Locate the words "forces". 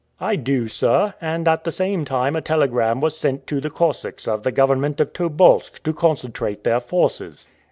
6.79-7.47